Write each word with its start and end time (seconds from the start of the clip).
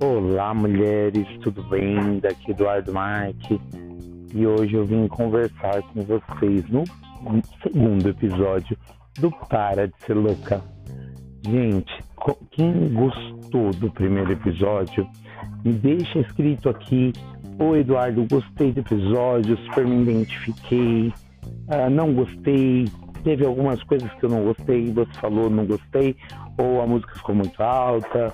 Olá, 0.00 0.52
mulheres, 0.52 1.26
tudo 1.42 1.62
bem? 1.64 2.18
Daqui 2.20 2.50
Eduardo 2.50 2.92
Marque 2.92 3.60
e 4.34 4.46
hoje 4.46 4.74
eu 4.74 4.84
vim 4.84 5.06
conversar 5.06 5.80
com 5.82 6.00
vocês 6.02 6.68
no 6.68 6.82
segundo 7.62 8.08
episódio 8.08 8.76
do 9.20 9.30
Para 9.48 9.86
de 9.86 9.94
Ser 10.04 10.14
Louca. 10.14 10.60
Gente, 11.46 11.92
quem 12.50 12.92
gostou 12.92 13.70
do 13.70 13.90
primeiro 13.92 14.32
episódio, 14.32 15.06
me 15.64 15.72
deixa 15.72 16.18
escrito 16.18 16.68
aqui. 16.68 17.12
Ô 17.58 17.76
Eduardo, 17.76 18.26
gostei 18.28 18.72
do 18.72 18.80
episódio, 18.80 19.56
super 19.66 19.86
me 19.86 20.02
identifiquei, 20.02 21.12
uh, 21.68 21.88
não 21.88 22.12
gostei, 22.12 22.86
teve 23.24 23.44
algumas 23.44 23.82
coisas 23.82 24.12
que 24.14 24.24
eu 24.24 24.28
não 24.28 24.44
gostei, 24.44 24.92
você 24.92 25.12
falou 25.14 25.50
não 25.50 25.66
gostei, 25.66 26.14
ou 26.58 26.82
a 26.82 26.86
música 26.86 27.14
ficou 27.16 27.34
muito 27.34 27.60
alta. 27.62 28.32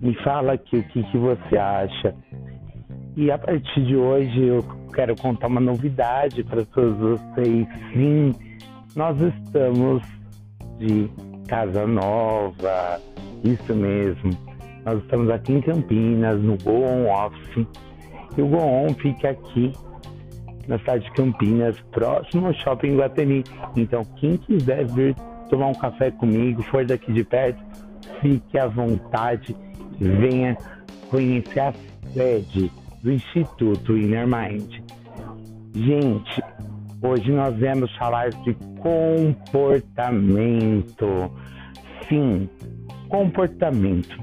Me 0.00 0.14
fala 0.22 0.52
aqui 0.52 0.76
o 0.76 0.82
que, 0.84 1.02
que 1.02 1.18
você 1.18 1.56
acha. 1.56 2.14
E 3.16 3.30
a 3.30 3.38
partir 3.38 3.84
de 3.84 3.96
hoje 3.96 4.46
eu 4.46 4.62
quero 4.94 5.16
contar 5.16 5.46
uma 5.46 5.60
novidade 5.60 6.44
para 6.44 6.64
todos 6.66 6.96
vocês. 6.98 7.66
Sim, 7.92 8.34
nós 8.94 9.18
estamos 9.20 10.02
de 10.78 11.10
casa 11.48 11.86
nova, 11.86 13.00
isso 13.42 13.74
mesmo. 13.74 14.30
Nós 14.84 14.98
estamos 15.02 15.30
aqui 15.30 15.52
em 15.52 15.60
Campinas, 15.60 16.40
no 16.42 16.56
Go 16.58 16.84
On 16.84 17.26
Office. 17.26 17.66
E 18.36 18.42
o 18.42 18.48
Go 18.48 18.58
On 18.58 18.88
fica 18.94 19.30
aqui 19.30 19.72
na 20.68 20.78
cidade 20.78 21.04
de 21.04 21.12
Campinas, 21.12 21.78
próximo 21.90 22.46
ao 22.46 22.54
Shopping 22.54 22.96
Guatemi. 22.96 23.44
Então, 23.76 24.04
quem 24.16 24.36
quiser 24.36 24.86
vir 24.86 25.14
tomar 25.48 25.68
um 25.68 25.74
café 25.74 26.10
comigo, 26.10 26.62
for 26.62 26.84
daqui 26.84 27.12
de 27.12 27.24
perto, 27.24 27.62
fique 28.20 28.58
à 28.58 28.66
vontade, 28.66 29.56
venha 29.98 30.56
conhecer 31.10 31.60
a 31.60 31.72
sede 32.12 32.70
do 33.02 33.12
Instituto 33.12 33.96
Inner 33.96 34.26
Mind. 34.26 34.80
Gente, 35.74 36.42
hoje 37.02 37.32
nós 37.32 37.58
vamos 37.58 37.90
falar 37.96 38.28
de 38.30 38.54
comportamento. 38.78 41.30
Sim, 42.08 42.48
comportamento. 43.08 44.22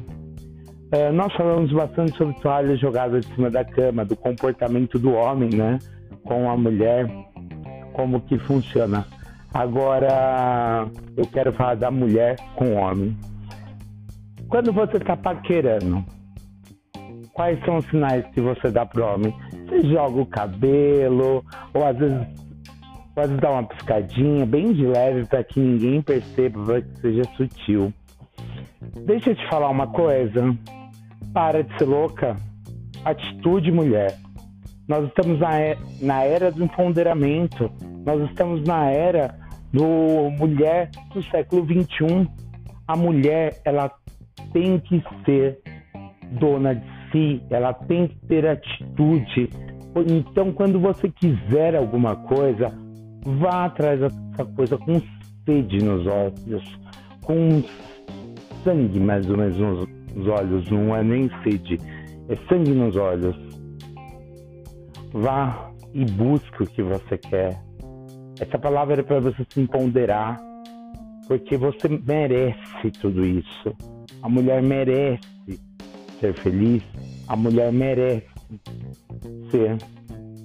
Uh, 0.92 1.14
nós 1.14 1.32
falamos 1.34 1.72
bastante 1.72 2.18
sobre 2.18 2.34
toalhas 2.42 2.80
jogadas 2.80 3.24
de 3.24 3.32
cima 3.36 3.52
da 3.52 3.64
cama, 3.64 4.04
do 4.04 4.16
comportamento 4.16 4.98
do 4.98 5.12
homem, 5.12 5.52
né? 5.52 5.78
Com 6.24 6.50
a 6.50 6.58
mulher, 6.58 7.10
como 7.94 8.22
que 8.22 8.38
funciona. 8.40 9.06
Agora 9.54 10.88
eu 11.18 11.26
quero 11.28 11.52
falar 11.54 11.76
da 11.76 11.90
mulher 11.90 12.36
com 12.56 12.66
o 12.66 12.76
homem. 12.76 13.18
Quando 14.48 14.72
você 14.72 14.98
está 14.98 15.16
paquerando, 15.18 16.04
quais 17.34 17.64
são 17.66 17.78
os 17.78 17.86
sinais 17.86 18.26
que 18.34 18.42
você 18.42 18.70
dá 18.70 18.86
pro 18.86 19.06
homem? 19.06 19.34
Você 19.68 19.88
joga 19.88 20.22
o 20.22 20.26
cabelo, 20.26 21.44
ou 21.74 21.86
às 21.86 21.98
vezes 21.98 22.28
pode 23.16 23.36
dar 23.38 23.52
uma 23.52 23.64
piscadinha 23.64 24.46
bem 24.46 24.74
de 24.74 24.86
leve 24.86 25.26
para 25.26 25.44
que 25.44 25.60
ninguém 25.60 26.02
perceba, 26.02 26.64
para 26.64 26.82
que 26.82 27.02
seja 27.02 27.24
sutil. 27.36 27.94
Deixa 29.06 29.32
eu 29.32 29.36
te 29.36 29.48
falar 29.50 29.70
uma 29.70 29.88
coisa. 29.88 30.56
Para 31.34 31.64
de 31.64 31.78
ser 31.78 31.86
louca. 31.86 32.36
Atitude, 33.04 33.72
mulher. 33.72 34.18
Nós 34.90 35.08
estamos 35.08 35.40
na, 35.40 35.50
na 36.02 36.24
era 36.24 36.52
do 36.52 36.64
empoderamento. 36.64 37.70
Nós 38.04 38.28
estamos 38.28 38.64
na 38.64 38.90
era 38.90 39.36
do 39.72 40.32
mulher 40.32 40.90
do 41.14 41.22
século 41.30 41.64
XXI. 41.64 42.28
A 42.88 42.96
mulher, 42.98 43.62
ela 43.64 43.92
tem 44.52 44.80
que 44.80 45.00
ser 45.24 45.60
dona 46.40 46.74
de 46.74 47.12
si, 47.12 47.42
ela 47.52 47.72
tem 47.72 48.08
que 48.08 48.16
ter 48.26 48.48
atitude. 48.48 49.52
Então, 50.08 50.52
quando 50.52 50.80
você 50.80 51.08
quiser 51.08 51.76
alguma 51.76 52.16
coisa, 52.16 52.74
vá 53.24 53.66
atrás 53.66 54.00
dessa 54.00 54.46
coisa 54.56 54.76
com 54.76 55.00
sede 55.46 55.84
nos 55.84 56.08
olhos, 56.08 56.80
com 57.24 57.62
sangue 58.64 59.00
mais 59.00 59.30
ou 59.30 59.38
menos 59.38 59.88
nos 60.16 60.28
olhos, 60.28 60.68
não 60.72 60.96
é 60.96 61.04
nem 61.04 61.30
sede, 61.44 61.80
é 62.28 62.36
sangue 62.48 62.72
nos 62.72 62.96
olhos. 62.96 63.59
Vá 65.12 65.72
e 65.94 66.06
busque 66.06 66.64
o 66.64 66.68
que 66.68 66.84
você 66.84 67.18
quer. 67.18 67.62
Essa 68.40 68.58
palavra 68.58 69.00
é 69.00 69.04
para 69.04 69.20
você 69.20 69.46
se 69.50 69.60
empoderar, 69.60 70.40
porque 71.28 71.58
você 71.58 71.88
merece 71.88 72.92
tudo 73.02 73.26
isso. 73.26 73.76
A 74.22 74.30
mulher 74.30 74.62
merece 74.62 75.28
ser 76.20 76.34
feliz, 76.36 76.84
a 77.28 77.36
mulher 77.36 77.72
merece 77.72 78.28
ser 79.52 79.78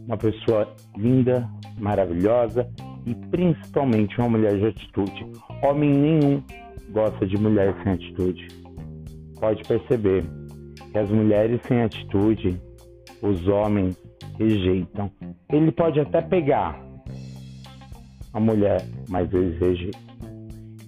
uma 0.06 0.16
pessoa 0.16 0.74
linda, 0.96 1.48
maravilhosa 1.78 2.68
e 3.06 3.14
principalmente 3.14 4.18
uma 4.18 4.30
mulher 4.30 4.56
de 4.58 4.66
atitude. 4.66 5.26
Homem 5.62 5.90
nenhum 5.90 6.42
gosta 6.90 7.26
de 7.26 7.36
mulher 7.36 7.74
sem 7.82 7.92
atitude. 7.92 8.48
Pode 9.38 9.62
perceber 9.64 10.24
que 10.90 10.98
as 10.98 11.10
mulheres 11.10 11.60
sem 11.66 11.82
atitude, 11.82 12.60
os 13.22 13.46
homens 13.48 13.96
rejeitam. 14.38 15.10
Ele 15.50 15.72
pode 15.72 16.00
até 16.00 16.20
pegar 16.20 16.80
a 18.32 18.40
mulher, 18.40 18.82
mas 19.08 19.32
eles 19.32 19.58
rejeitam. 19.58 20.00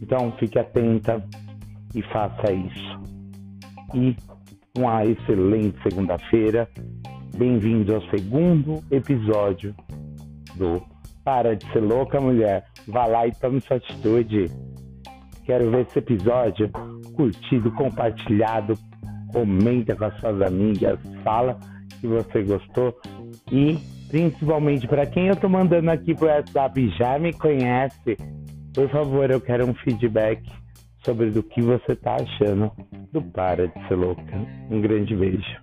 Então 0.02 0.32
fique 0.38 0.58
atenta 0.58 1.24
e 1.94 2.02
faça 2.02 2.52
isso. 2.52 3.00
E 3.94 4.16
uma 4.76 5.04
excelente 5.04 5.76
segunda-feira. 5.82 6.68
Bem-vindo 7.36 7.94
ao 7.94 8.02
segundo 8.10 8.82
episódio 8.90 9.74
do 10.56 10.82
Para 11.24 11.54
de 11.54 11.70
Ser 11.72 11.80
Louca 11.80 12.20
Mulher. 12.20 12.64
Vá 12.88 13.06
lá 13.06 13.26
e 13.26 13.32
tome 13.32 13.60
sua 13.60 13.76
atitude. 13.76 14.50
Quero 15.44 15.70
ver 15.70 15.86
esse 15.86 15.98
episódio 15.98 16.70
curtido, 17.14 17.70
compartilhado. 17.72 18.74
Comenta 19.32 19.94
com 19.94 20.04
as 20.04 20.18
suas 20.20 20.40
amigas, 20.42 20.98
fala 21.22 21.58
que 22.00 22.06
você 22.06 22.42
gostou 22.42 22.94
e 23.50 23.78
principalmente 24.08 24.86
para 24.86 25.06
quem 25.06 25.28
eu 25.28 25.36
tô 25.36 25.48
mandando 25.48 25.90
aqui 25.90 26.14
pro 26.14 26.26
WhatsApp 26.26 26.88
já 26.98 27.18
me 27.18 27.32
conhece, 27.32 28.16
por 28.74 28.88
favor, 28.90 29.30
eu 29.30 29.40
quero 29.40 29.66
um 29.66 29.74
feedback 29.74 30.42
sobre 31.04 31.30
do 31.30 31.42
que 31.42 31.62
você 31.62 31.94
tá 31.96 32.16
achando 32.16 32.70
do 33.12 33.22
Para 33.22 33.68
de 33.68 33.88
Ser 33.88 33.94
Louca. 33.94 34.22
Um 34.70 34.80
grande 34.80 35.14
beijo. 35.14 35.60